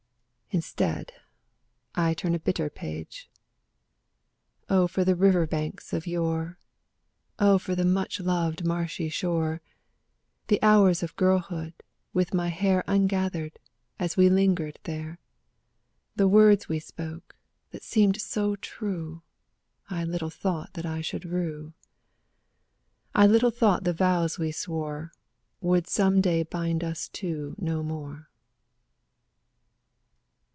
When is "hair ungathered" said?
12.49-13.59